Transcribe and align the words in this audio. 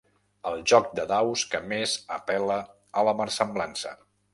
El 0.51 0.55
joc 0.71 0.89
de 1.01 1.05
daus 1.11 1.45
que 1.53 1.61
més 1.75 1.95
apel·la 2.19 2.59
a 3.03 3.09
la 3.11 3.19
versemblança. 3.25 3.99